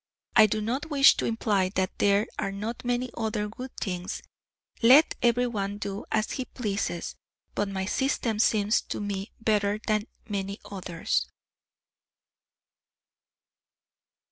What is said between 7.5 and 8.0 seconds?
but my